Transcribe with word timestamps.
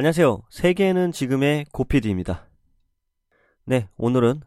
안녕하세요. 0.00 0.44
세계는 0.48 1.12
지금의 1.12 1.66
고피디입니다. 1.72 2.48
네, 3.66 3.86
오늘은 3.98 4.40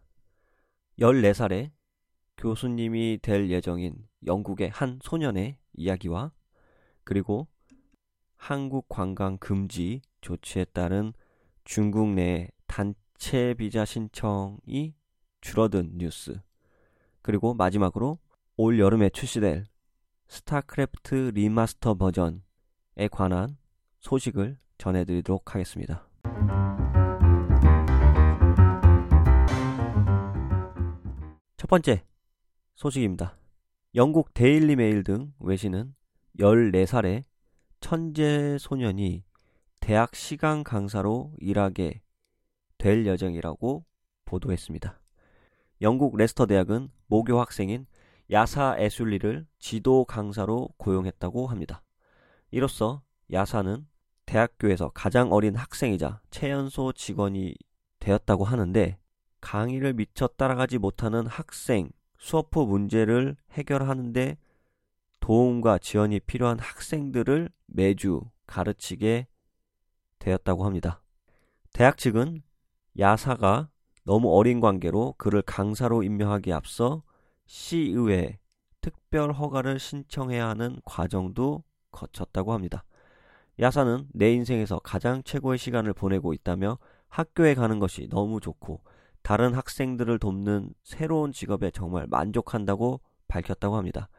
14살에 0.97 1.70
교수님이 2.38 3.20
될 3.21 3.52
예정인 3.52 3.93
영국의 4.25 4.71
한 4.71 4.97
소년의 5.03 5.59
이야기와 5.73 6.31
그리고 7.03 7.47
한국 8.35 8.89
관광 8.89 9.38
금지 9.38 10.02
조치에 10.21 10.66
따른 10.73 11.13
중국 11.65 12.09
내 12.09 12.47
단체 12.65 13.54
비자 13.54 13.85
신청이 13.85 14.95
줄어든 15.41 15.99
뉴스 15.99 16.41
그리고 17.21 17.54
마지막으로 17.54 18.17
올 18.57 18.79
여름에 18.79 19.12
출시될 19.12 19.65
스타크래프트 20.29 21.34
remaster 21.35 21.93
버전에 21.93 22.41
관한 23.12 23.55
소식을 24.03 24.57
전해드리도록 24.77 25.55
하겠습니다. 25.55 26.05
첫 31.57 31.67
번째 31.70 32.03
소식입니다. 32.76 33.38
영국 33.95 34.34
데일리 34.34 34.76
메일 34.76 35.03
등 35.03 35.34
외신은 35.39 35.95
14살의 36.38 37.23
천재 37.79 38.57
소년이 38.59 39.23
대학 39.79 40.15
시간 40.15 40.63
강사로 40.63 41.34
일하게 41.40 42.01
될 42.77 43.05
예정이라고 43.05 43.85
보도했습니다. 44.26 44.99
영국 45.81 46.18
레스터 46.18 46.46
대학은 46.46 46.90
모교 47.07 47.40
학생인 47.40 47.85
야사 48.31 48.76
에슐리를 48.77 49.48
지도 49.59 50.04
강사로 50.05 50.70
고용했다고 50.77 51.48
합니다. 51.48 51.84
이로써 52.51 53.01
야사는 53.31 53.85
대학교에서 54.34 54.89
가장 54.95 55.31
어린 55.31 55.55
학생이자 55.55 56.20
최연소 56.31 56.91
직원이 56.91 57.53
되었다고 57.99 58.45
하는데 58.45 58.98
강의를 59.41 59.93
미처 59.93 60.25
따라가지 60.25 60.79
못하는 60.79 61.27
학생, 61.27 61.91
수업 62.17 62.55
후 62.55 62.65
문제를 62.65 63.35
해결하는데 63.51 64.38
도움과 65.19 65.78
지원이 65.78 66.19
필요한 66.22 66.57
학생들을 66.57 67.50
매주 67.67 68.22
가르치게 68.47 69.28
되었다고 70.17 70.66
합니다. 70.66 71.03
대학 71.72 72.00
측은 72.00 72.41
야사가 72.97 73.69
너무 74.03 74.35
어린 74.35 74.62
관계로 74.62 75.13
그를 75.19 75.44
강사로 75.44 76.01
임명하기에 76.01 76.53
앞서 76.53 77.03
시의회 77.45 78.40
특별 78.81 79.31
허가를 79.31 79.78
신청해야 79.78 80.50
하는 80.50 80.81
과정도 80.85 81.63
거쳤다고 81.91 82.53
합니다. 82.53 82.84
야사는 83.59 84.07
내 84.13 84.34
인생에서 84.34 84.79
가장 84.79 85.22
최고의 85.23 85.57
시간을 85.57 85.94
보내고 85.94 86.34
있다며 86.34 86.78
학교에 87.07 87.53
가는 87.53 87.79
것이 87.79 88.07
너무 88.09 88.40
좋고 88.40 88.81
다른 89.22 89.53
학생들을 89.53 90.19
돕는 90.19 90.73
새로운 90.84 91.31
직업에 91.31 91.72
정말 91.72 92.07
만족한다고 92.07 93.00
밝혔다고 93.28 93.75
합니다. 93.75 94.09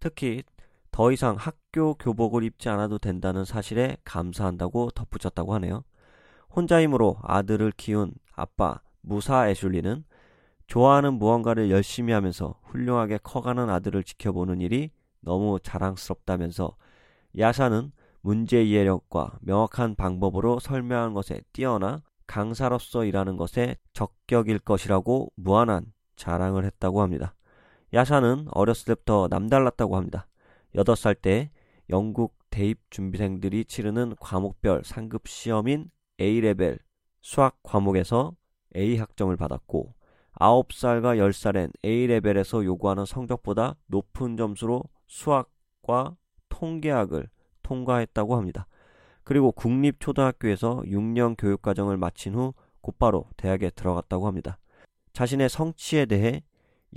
특히 0.00 0.42
더 0.90 1.12
이상 1.12 1.36
학교 1.36 1.94
교복을 1.94 2.42
입지 2.42 2.68
않아도 2.68 2.98
된다는 2.98 3.44
사실에 3.44 3.96
감사한다고 4.04 4.90
덧붙였다고 4.90 5.54
하네요. 5.54 5.84
혼자 6.48 6.82
힘으로 6.82 7.16
아들을 7.22 7.72
키운 7.76 8.12
아빠 8.34 8.80
무사 9.00 9.48
애슐리는 9.48 10.04
좋아하는 10.66 11.14
무언가를 11.14 11.70
열심히 11.70 12.12
하면서 12.12 12.60
훌륭하게 12.64 13.18
커가는 13.22 13.70
아들을 13.70 14.02
지켜보는 14.04 14.60
일이 14.60 14.90
너무 15.20 15.58
자랑스럽다면서 15.62 16.76
야사는 17.38 17.92
문제 18.22 18.62
이해력과 18.62 19.38
명확한 19.40 19.94
방법으로 19.94 20.58
설명하는 20.60 21.14
것에 21.14 21.40
뛰어나 21.52 22.02
강사로서 22.26 23.04
일하는 23.04 23.36
것에 23.36 23.76
적격일 23.92 24.60
것이라고 24.60 25.32
무한한 25.36 25.92
자랑을 26.16 26.64
했다고 26.64 27.02
합니다. 27.02 27.34
야사는 27.92 28.46
어렸을 28.52 28.94
때부터 28.94 29.26
남달랐다고 29.30 29.96
합니다. 29.96 30.28
8살 30.74 31.20
때 31.20 31.50
영국 31.88 32.36
대입 32.50 32.78
준비생들이 32.90 33.64
치르는 33.64 34.14
과목별 34.20 34.82
상급 34.84 35.26
시험인 35.26 35.90
A레벨 36.20 36.78
수학 37.22 37.58
과목에서 37.62 38.36
A 38.76 38.96
학점을 38.96 39.36
받았고 39.36 39.94
9살과 40.34 41.18
10살엔 41.18 41.72
A레벨에서 41.84 42.64
요구하는 42.64 43.04
성적보다 43.04 43.76
높은 43.86 44.36
점수로 44.36 44.84
수학과 45.06 46.16
통계학을 46.48 47.28
통과했다고 47.70 48.36
합니다. 48.36 48.66
그리고 49.22 49.52
국립초등학교에서 49.52 50.82
6년 50.86 51.36
교육과정을 51.38 51.96
마친 51.96 52.34
후 52.34 52.52
곧바로 52.80 53.26
대학에 53.36 53.70
들어갔다고 53.70 54.26
합니다. 54.26 54.58
자신의 55.12 55.48
성취에 55.48 56.06
대해 56.06 56.42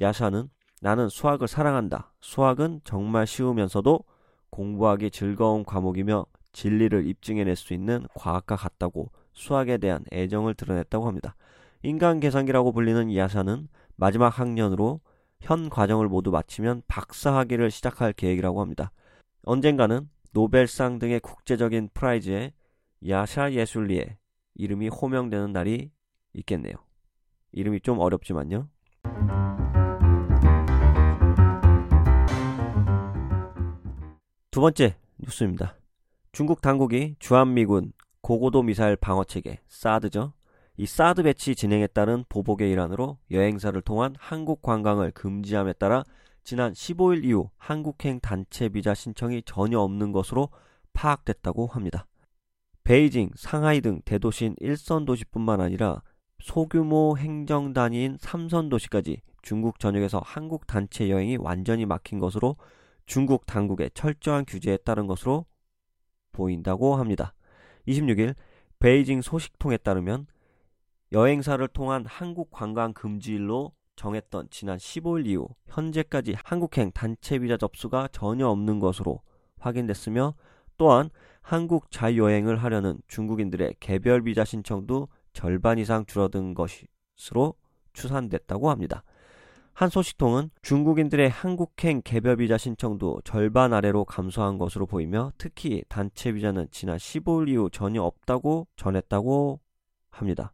야샤는 0.02 0.50
나는 0.82 1.10
수학을 1.10 1.48
사랑한다. 1.48 2.14
수학은 2.22 2.82
정말 2.84 3.28
쉬우면서도 3.28 4.04
공부하기 4.50 5.12
즐거운 5.12 5.64
과목이며 5.64 6.26
진리를 6.54 7.06
입증해낼 7.06 7.56
수 7.56 7.74
있는 7.74 8.08
과학과 8.16 8.56
같다고 8.56 9.12
수학에 9.34 9.78
대한 9.78 10.04
애정을 10.12 10.56
드러냈다고 10.56 11.08
합니다. 11.08 11.36
인간 11.84 12.20
계산기라고 12.20 12.72
불리는 12.72 13.10
이하샤는 13.10 13.68
마지막 13.96 14.40
학년으로 14.40 15.02
현 15.40 15.70
과정을 15.70 16.08
모두 16.08 16.32
마치면 16.32 16.84
박사학위를 16.88 17.70
시작할 17.70 18.14
계획이라고 18.14 18.62
합니다. 18.62 18.92
언젠가는 19.44 20.10
노벨상 20.34 20.98
등의 21.00 21.20
국제적인 21.20 21.90
프라이즈에 21.94 22.54
야샤 23.08 23.52
예술리의 23.52 24.18
이름이 24.56 24.90
호명되는 24.90 25.52
날이 25.52 25.92
있겠네요. 26.34 26.74
이름이 27.52 27.82
좀 27.82 28.00
어렵지만요. 28.00 28.68
두 34.50 34.62
번째 34.62 34.96
뉴스입니다. 35.20 35.78
중국 36.32 36.62
당국이 36.62 37.16
주한미군 37.20 37.94
고고도 38.22 38.64
미사일 38.64 38.96
방어 38.96 39.24
체계 39.24 39.60
사드죠. 39.68 40.34
이 40.78 40.88
사드 40.88 41.22
배치 41.24 41.56
진행에 41.56 41.86
따른 41.88 42.24
보복의 42.30 42.72
일환으로 42.72 43.20
여행사를 43.30 43.80
통한 43.82 44.16
한국 44.18 44.64
관광을 44.64 45.12
금지함에 45.12 45.74
따라 45.74 46.04
지난 46.44 46.74
15일 46.74 47.24
이후 47.24 47.50
한국행 47.58 48.20
단체 48.20 48.70
비자 48.70 48.94
신청이 48.94 49.44
전혀 49.46 49.80
없는 49.80 50.12
것으로 50.12 50.50
파악됐다고 50.94 51.68
합니다. 51.68 52.06
베이징, 52.84 53.32
상하이 53.36 53.80
등 53.80 54.02
대도시인 54.04 54.56
1선 54.56 55.06
도시뿐만 55.06 55.62
아니라 55.62 56.02
소규모 56.40 57.18
행정 57.18 57.72
단위인 57.72 58.18
3선 58.18 58.70
도시까지 58.70 59.22
중국 59.42 59.80
전역에서 59.80 60.22
한국 60.24 60.68
단체 60.68 61.10
여행이 61.10 61.38
완전히 61.38 61.86
막힌 61.86 62.20
것으로 62.20 62.58
중국 63.06 63.46
당국의 63.46 63.92
철저한 63.94 64.46
규제에 64.46 64.78
따른 64.78 65.08
것으로 65.08 65.46
보인다고 66.34 66.96
합니다. 66.96 67.34
26일 67.88 68.36
베이징 68.80 69.22
소식통에 69.22 69.78
따르면 69.78 70.28
여행사를 71.14 71.66
통한 71.70 72.06
한국 72.06 72.52
관광 72.52 72.94
금지일로 72.94 73.72
정했던 73.96 74.48
지난 74.50 74.78
15일 74.78 75.28
이후 75.28 75.48
현재까지 75.68 76.36
한국행 76.44 76.92
단체 76.92 77.40
비자 77.40 77.58
접수가 77.58 78.10
전혀 78.12 78.48
없는 78.48 78.80
것으로 78.80 79.22
확인됐으며 79.60 80.36
또한 80.78 81.10
한국 81.42 81.92
자유여행을 81.92 82.58
하려는 82.58 83.00
중국인들의 83.08 83.76
개별 83.80 84.24
비자 84.24 84.44
신청도 84.44 85.08
절반 85.34 85.78
이상 85.78 86.06
줄어든 86.06 86.54
것으로 86.54 87.56
추산됐다고 87.94 88.70
합니다. 88.70 89.04
한 89.74 89.90
소식통은 89.90 90.52
중국인들의 90.62 91.30
한국행 91.30 92.02
개별 92.04 92.38
비자 92.38 92.58
신청도 92.58 93.22
절반 93.24 93.74
아래로 93.74 94.06
감소한 94.06 94.60
것으로 94.60 94.86
보이며 94.86 95.32
특히 95.38 95.84
단체 95.90 96.32
비자는 96.32 96.68
지난 96.72 96.98
15일 96.98 97.50
이후 97.50 97.70
전혀 97.72 98.04
없다고 98.04 98.68
전했다고 98.76 99.60
합니다. 100.12 100.54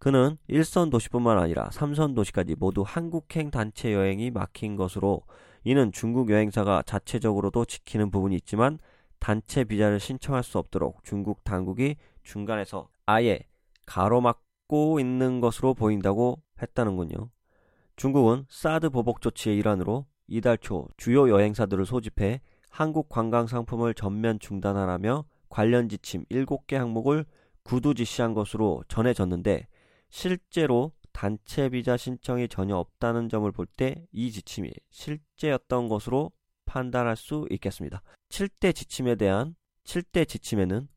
그는 0.00 0.38
1선 0.48 0.90
도시뿐만 0.90 1.38
아니라 1.38 1.68
3선 1.68 2.16
도시까지 2.16 2.56
모두 2.58 2.82
한국행 2.86 3.50
단체 3.50 3.92
여행이 3.92 4.30
막힌 4.30 4.74
것으로 4.74 5.22
이는 5.62 5.92
중국 5.92 6.30
여행사가 6.30 6.82
자체적으로도 6.86 7.66
지키는 7.66 8.10
부분이 8.10 8.34
있지만 8.36 8.78
단체 9.18 9.62
비자를 9.62 10.00
신청할 10.00 10.42
수 10.42 10.56
없도록 10.56 11.04
중국 11.04 11.44
당국이 11.44 11.96
중간에서 12.22 12.88
아예 13.04 13.40
가로막고 13.84 15.00
있는 15.00 15.42
것으로 15.42 15.74
보인다고 15.74 16.40
했다는군요. 16.62 17.28
중국은 17.96 18.46
사드 18.48 18.88
보복 18.88 19.20
조치의 19.20 19.58
일환으로 19.58 20.06
이달 20.26 20.56
초 20.56 20.88
주요 20.96 21.28
여행사들을 21.28 21.84
소집해 21.84 22.40
한국 22.70 23.10
관광 23.10 23.46
상품을 23.46 23.92
전면 23.92 24.38
중단하라며 24.38 25.26
관련 25.50 25.90
지침 25.90 26.24
7개 26.30 26.76
항목을 26.76 27.26
구두 27.64 27.92
지시한 27.92 28.32
것으로 28.32 28.82
전해졌는데 28.88 29.66
실제로 30.10 30.92
단체 31.12 31.68
비자 31.70 31.96
신청이 31.96 32.48
전혀 32.48 32.76
없다는 32.76 33.28
점을 33.28 33.50
볼 33.52 33.66
때 33.76 34.06
이 34.12 34.30
지침이 34.30 34.70
실제였던 34.90 35.88
것으로 35.88 36.32
판단할 36.66 37.16
수 37.16 37.46
있겠습니다. 37.50 38.02
7대 38.28 38.74
지침에 38.74 39.16
대한 39.16 39.56
7대 39.84 40.28
지침에는 40.28 40.88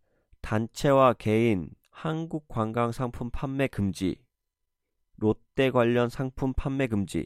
단체와 0.42 1.14
개인 1.14 1.70
한국 1.90 2.48
관광 2.48 2.92
상품 2.92 3.30
판매 3.32 3.68
금지, 3.68 4.18
롯데 5.18 5.72
관련 5.72 6.10
상품 6.10 6.54
판매 6.54 6.88
금지, 6.88 7.26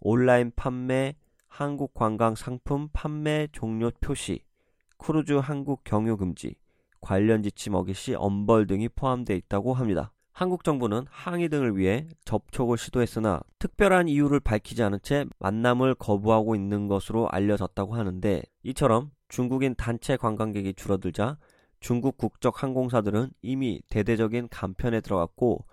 온라인 0.00 0.52
판매 0.56 1.14
한국 1.46 1.94
관광 1.94 2.34
상품 2.34 2.88
판매 2.92 3.46
종료 3.52 3.90
표시, 4.00 4.42
크루즈 4.98 5.34
한국 5.34 5.84
경유 5.84 6.16
금지, 6.16 6.54
관련 7.00 7.42
지침 7.42 7.74
어기 7.74 7.94
시 7.94 8.14
엄벌 8.14 8.66
등이 8.66 8.88
포함되어 8.90 9.36
있다고 9.36 9.74
합니다. 9.74 10.12
한국 10.40 10.64
정부는 10.64 11.04
항의 11.10 11.50
등을 11.50 11.76
위해 11.76 12.08
접촉을 12.24 12.78
시도했으나 12.78 13.42
특별한 13.58 14.08
이유를 14.08 14.40
밝히지 14.40 14.82
않은 14.82 15.00
채 15.02 15.26
만남을 15.38 15.96
거부하고 15.96 16.54
있는 16.54 16.88
것으로 16.88 17.28
알려졌다고 17.28 17.94
하는데 17.94 18.42
이처럼 18.62 19.10
중국인 19.28 19.74
단체 19.74 20.16
관광객이 20.16 20.72
줄어들자 20.72 21.36
중국 21.78 22.16
국적 22.16 22.62
항공사들은 22.62 23.32
이미 23.42 23.82
대대적인 23.90 24.48
간편에 24.48 25.02
들어갔고 25.02 25.66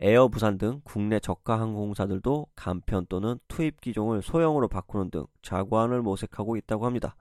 에어 0.00 0.26
부산 0.26 0.58
등 0.58 0.80
국내 0.82 1.20
저가 1.20 1.60
항공사들도 1.60 2.48
간편 2.56 3.06
또는 3.08 3.38
투입 3.46 3.80
기종을 3.80 4.22
소형으로 4.22 4.66
바꾸는 4.66 5.12
등 5.12 5.26
자관을 5.42 6.02
모색하고 6.02 6.56
있다고 6.56 6.86
합니다. 6.86 7.14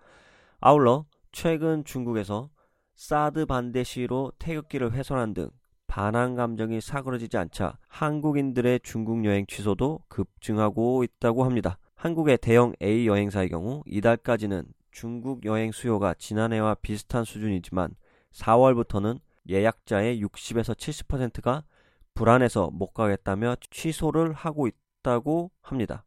아울러 0.59 1.05
최근 1.31 1.83
중국에서 1.85 2.49
사드 2.95 3.45
반대 3.45 3.83
시위로 3.83 4.31
태극기를 4.39 4.93
훼손한 4.93 5.35
등 5.35 5.51
반항 5.97 6.35
감정이 6.35 6.79
사그러지지 6.79 7.37
않자 7.37 7.79
한국인들의 7.87 8.81
중국 8.83 9.25
여행 9.25 9.47
취소도 9.47 10.01
급증하고 10.09 11.03
있다고 11.03 11.43
합니다. 11.43 11.79
한국의 11.95 12.37
대형 12.37 12.73
A 12.83 13.07
여행사의 13.07 13.49
경우 13.49 13.81
이달까지는 13.87 14.65
중국 14.91 15.43
여행 15.45 15.71
수요가 15.71 16.13
지난해와 16.13 16.75
비슷한 16.83 17.23
수준이지만 17.23 17.95
4월부터는 18.31 19.19
예약자의 19.49 20.23
60에서 20.23 20.75
70%가 20.75 21.63
불안해서 22.13 22.69
못 22.71 22.93
가겠다며 22.93 23.55
취소를 23.71 24.33
하고 24.33 24.67
있다고 24.67 25.49
합니다. 25.61 26.05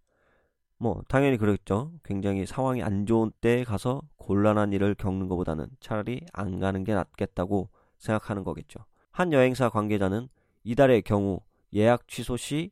뭐 0.78 1.02
당연히 1.08 1.36
그렇죠. 1.36 1.90
굉장히 2.04 2.46
상황이 2.46 2.80
안 2.80 3.06
좋은 3.06 3.32
때에 3.40 3.64
가서 3.64 4.02
곤란한 4.18 4.72
일을 4.72 4.94
겪는 4.94 5.26
것보다는 5.26 5.66
차라리 5.80 6.24
안 6.32 6.60
가는 6.60 6.84
게 6.84 6.94
낫겠다고 6.94 7.70
생각하는 7.98 8.44
거겠죠. 8.44 8.84
한 9.10 9.32
여행사 9.32 9.68
관계자는 9.68 10.28
이달의 10.64 11.02
경우 11.02 11.40
예약 11.74 12.08
취소 12.08 12.36
시 12.36 12.70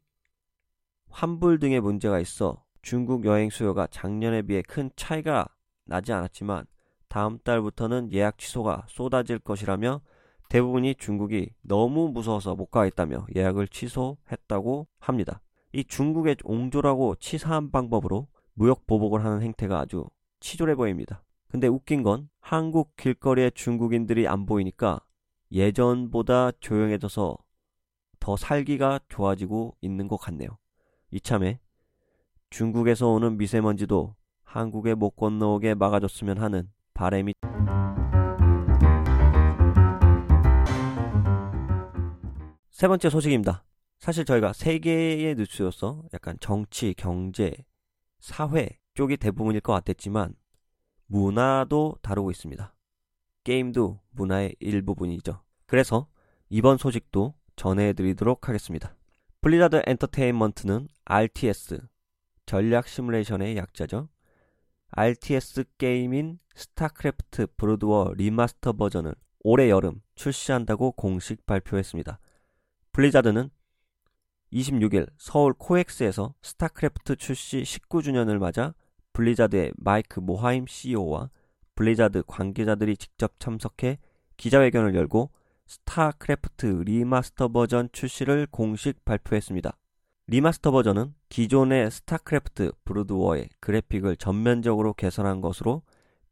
환불 1.10 1.58
등의 1.58 1.80
문제가 1.80 2.20
있어 2.20 2.64
중국 2.82 3.24
여행 3.24 3.50
수요가 3.50 3.86
작년에 3.86 4.42
비해 4.42 4.62
큰 4.62 4.90
차이가 4.96 5.48
나지 5.84 6.12
않았지만 6.12 6.66
다음 7.08 7.38
달부터는 7.38 8.12
예약 8.12 8.38
취소가 8.38 8.84
쏟아질 8.88 9.38
것이라며 9.38 10.00
대부분이 10.48 10.94
중국이 10.94 11.50
너무 11.62 12.08
무서워서 12.08 12.54
못 12.54 12.66
가겠다며 12.66 13.26
예약을 13.34 13.68
취소했다고 13.68 14.86
합니다. 14.98 15.40
이 15.72 15.84
중국의 15.84 16.36
옹졸하고 16.44 17.16
치사한 17.16 17.70
방법으로 17.70 18.28
무역 18.54 18.86
보복을 18.86 19.24
하는 19.24 19.42
행태가 19.42 19.78
아주 19.78 20.06
치졸해 20.40 20.74
보입니다. 20.74 21.22
근데 21.48 21.66
웃긴 21.66 22.02
건 22.02 22.28
한국 22.40 22.96
길거리에 22.96 23.50
중국인들이 23.50 24.26
안 24.26 24.46
보이니까 24.46 25.00
예전보다 25.50 26.52
조용해져서 26.60 27.36
더 28.20 28.36
살기가 28.36 29.00
좋아지고 29.08 29.76
있는 29.80 30.08
것 30.08 30.16
같네요. 30.16 30.50
이참에 31.10 31.60
중국에서 32.50 33.08
오는 33.08 33.36
미세먼지도 33.36 34.14
한국에 34.42 34.94
못 34.94 35.10
건너오게 35.10 35.74
막아줬으면 35.74 36.38
하는 36.38 36.70
바람이 36.94 37.34
세 42.70 42.86
번째 42.86 43.10
소식입니다. 43.10 43.64
사실 43.98 44.24
저희가 44.24 44.52
세계의 44.52 45.34
뉴스로서 45.34 46.04
약간 46.14 46.36
정치, 46.40 46.94
경제, 46.94 47.52
사회 48.20 48.78
쪽이 48.94 49.16
대부분일 49.16 49.60
것 49.60 49.72
같았지만 49.72 50.34
문화도 51.06 51.96
다루고 52.02 52.30
있습니다. 52.30 52.74
게임도 53.48 53.98
문화의 54.10 54.56
일부분이죠. 54.60 55.40
그래서 55.64 56.06
이번 56.50 56.76
소식도 56.76 57.32
전해드리도록 57.56 58.46
하겠습니다. 58.46 58.94
블리자드 59.40 59.84
엔터테인먼트는 59.86 60.86
RTS, 61.06 61.80
전략 62.44 62.88
시뮬레이션의 62.88 63.56
약자죠. 63.56 64.10
RTS 64.90 65.64
게임인 65.78 66.40
스타크래프트 66.56 67.46
브루드워 67.56 68.12
remaster 68.18 68.74
버전을 68.74 69.14
올해 69.40 69.70
여름 69.70 70.02
출시한다고 70.14 70.92
공식 70.92 71.46
발표했습니다. 71.46 72.18
블리자드는 72.92 73.48
26일 74.52 75.08
서울 75.16 75.54
코엑스에서 75.54 76.34
스타크래프트 76.42 77.16
출시 77.16 77.62
19주년을 77.62 78.36
맞아 78.36 78.74
블리자드의 79.14 79.72
마이크 79.78 80.20
모하임 80.20 80.66
CEO와 80.66 81.30
블리자드 81.78 82.24
관계자들이 82.26 82.96
직접 82.96 83.38
참석해 83.38 84.00
기자회견을 84.36 84.96
열고 84.96 85.30
스타크래프트 85.68 86.82
remaster 86.84 87.46
버전 87.46 87.88
출시를 87.92 88.48
공식 88.50 89.04
발표했습니다. 89.04 89.78
remaster 90.26 90.72
버전은 90.72 91.14
기존의 91.28 91.92
스타크래프트 91.92 92.72
브루드워의 92.84 93.50
그래픽을 93.60 94.16
전면적으로 94.16 94.92
개선한 94.92 95.40
것으로 95.40 95.82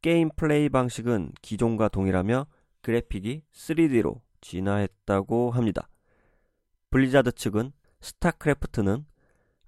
게임 0.03 0.31
플레이 0.35 0.69
방식은 0.69 1.31
기존과 1.43 1.91
동일하며 1.91 2.49
그래픽이 2.83 3.45
3D로 3.53 4.23
진화했다고 4.41 5.53
합니다. 5.53 5.89
블리자드 6.91 7.31
측은 7.31 7.71
스타크래프트는 8.01 9.07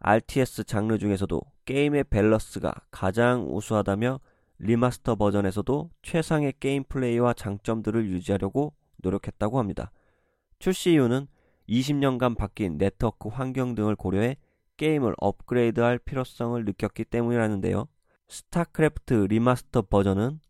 RTS 0.00 0.64
장르 0.64 0.98
중에서도 0.98 1.40
게임의 1.66 2.06
밸런스가 2.10 2.74
가장 2.90 3.46
우수하다며 3.48 4.18
remaster 4.58 5.14
버전에서도 5.14 5.90
최상의 6.02 6.54
게임 6.60 6.84
플레이와 6.84 7.32
장점들을 7.32 8.08
유지하려고 8.08 8.74
노력했다고 8.96 9.58
합니다. 9.58 9.92
출시 10.58 10.92
이유는 10.92 11.26
20년간 11.68 12.36
바뀐 12.36 12.78
네트워크 12.78 13.28
환경 13.28 13.74
등을 13.74 13.94
고려해 13.94 14.36
게임을 14.76 15.14
업그레이드할 15.18 15.98
필요성을 15.98 16.64
느꼈기 16.64 17.04
때문이라는데요. 17.04 17.86
스타크래프트 18.28 19.26
remaster 19.28 19.82
버전은 19.82 20.40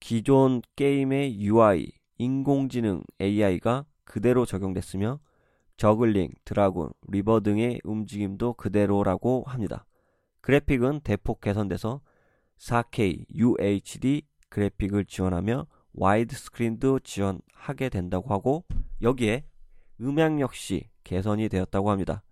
기존 0.00 0.62
게임의 0.76 1.40
UI, 1.40 1.92
인공지능 2.18 3.02
AI가 3.20 3.84
그대로 4.04 4.44
적용됐으며 4.46 5.20
저글링, 5.76 6.32
드라군, 6.44 6.90
리버 7.08 7.40
등의 7.40 7.80
움직임도 7.84 8.54
그대로라고 8.54 9.44
합니다. 9.46 9.84
그래픽은 10.40 11.00
대폭 11.00 11.40
개선돼서 11.40 12.00
4K 12.58 13.26
UHD 13.34 14.22
그래픽을 14.48 15.04
지원하며 15.04 15.66
와이드 15.92 16.34
스크린도 16.36 17.00
지원하게 17.00 17.88
된다고 17.88 18.32
하고 18.32 18.64
여기에 19.02 19.44
음향 20.00 20.40
역시 20.40 20.90
개선이 21.04 21.48
되었다고 21.48 21.90
합니다. 21.90 22.22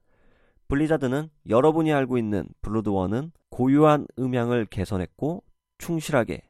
블리자드는 0.68 1.30
여러분이 1.48 1.92
알고 1.92 2.18
있는 2.18 2.48
브루드워는 2.62 3.32
고유한 3.50 4.06
음향을 4.18 4.66
개선했고 4.66 5.44
충실하게 5.78 6.42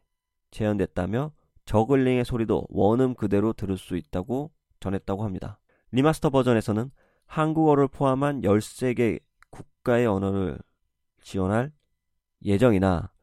재현됐다며 0.51 1.33
저글링의 1.65 2.25
소리도 2.25 2.67
원음 2.69 3.15
그대로 3.15 3.53
들을 3.53 3.77
수 3.77 3.97
있다고 3.97 4.53
전했다고 4.81 5.25
합니다. 5.25 5.59
remaster 5.93 6.31
버전에서는 6.31 6.91
한국어를 7.27 7.89
포함한 7.89 8.43
13개 8.43 9.21
국가의 9.51 10.07
언어를 10.07 10.59
지원할 11.23 11.73
예정이나 12.45 13.14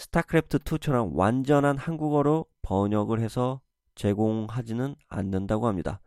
스타크래프트 0.00 0.60
2처럼 0.60 1.10
완전한 1.12 1.76
한국어로 1.76 2.46
번역을 2.62 3.20
해서 3.20 3.60
제공하지는 3.96 4.96
않는다고 5.08 5.66
합니다. 5.66 6.00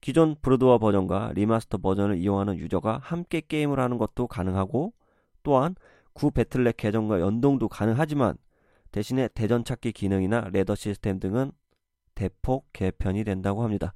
기존 0.00 0.36
브루드워 0.36 0.78
버전과 0.78 1.32
remaster 1.34 1.78
버전을 1.78 2.18
이용하는 2.18 2.58
유저가 2.58 3.00
함께 3.02 3.40
게임을 3.40 3.80
하는 3.80 3.98
것도 3.98 4.28
가능하고 4.28 4.92
또한 5.42 5.74
구 6.12 6.30
배틀넷 6.30 6.76
계정과 6.76 7.18
연동도 7.18 7.68
가능하지만 7.68 8.36
대신에 8.92 9.26
대전 9.34 9.64
찾기 9.64 9.90
기능이나 9.92 10.50
ladder 10.52 10.76
시스템 10.76 11.18
등은 11.18 11.50
대폭 12.14 12.68
개편이 12.72 13.24
된다고 13.24 13.64
합니다. 13.64 13.94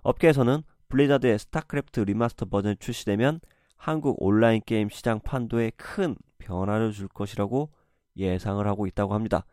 업계에서는 0.00 0.62
블리자드의 0.88 1.38
스타크래프트 1.40 2.00
리마스터 2.00 2.46
버전이 2.46 2.76
출시되면 2.76 3.40
한국 3.76 4.16
온라인 4.22 4.62
게임 4.64 4.88
시장 4.88 5.20
판도에 5.20 5.72
큰 5.76 6.16
변화를 6.38 6.92
줄 6.92 7.08
것이라고 7.08 7.68
예상을 8.16 8.66
하고 8.66 8.86
있다고 8.86 9.14
합니다. 9.14 9.44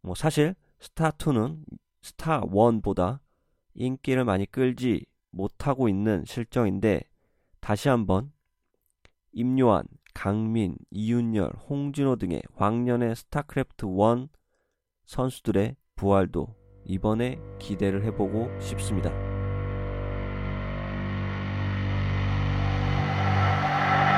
뭐 0.00 0.14
사실 0.14 0.54
스타2는 0.80 1.64
스타1보다 2.02 3.20
인기를 3.74 4.24
많이 4.24 4.46
끌지 4.46 5.06
못하고 5.30 5.88
있는 5.88 6.24
실정인데 6.26 7.02
다시 7.60 7.88
한번 7.88 8.32
임요환, 9.32 9.84
강민, 10.12 10.76
이윤열, 10.90 11.52
홍진호 11.68 12.16
등의 12.16 12.42
왕년의 12.54 13.16
스타크래프트 13.16 13.86
1 13.86 14.28
선수들의 15.06 15.76
부활도 15.96 16.54
이번에 16.84 17.38
기대를 17.58 18.04
해보고 18.04 18.60
싶습니다. 18.60 19.33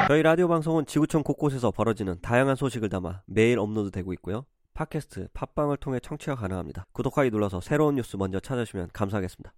저희 0.08 0.22
라디오 0.22 0.46
방송은 0.46 0.86
지구촌 0.86 1.24
곳곳에서 1.24 1.72
벌어지는 1.72 2.20
다양한 2.22 2.54
소식을 2.54 2.88
담아 2.88 3.22
매일 3.26 3.58
업로드되고 3.58 4.12
있고요. 4.14 4.46
팟캐스트, 4.74 5.28
팟빵을 5.34 5.78
통해 5.78 5.98
청취가 5.98 6.36
가능합니다. 6.36 6.86
구독하기 6.92 7.30
눌러서 7.30 7.60
새로운 7.60 7.96
뉴스 7.96 8.16
먼저 8.16 8.38
찾아주시면 8.38 8.90
감사하겠습니다. 8.92 9.52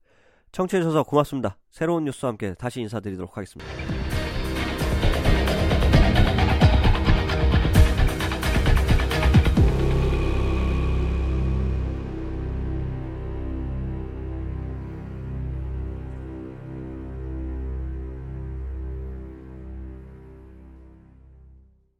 청취해주셔서 0.52 1.02
고맙습니다. 1.02 1.58
새로운 1.70 2.04
뉴스와 2.04 2.30
함께 2.30 2.54
다시 2.54 2.80
인사드리도록 2.80 3.36
하겠습니다. 3.36 3.97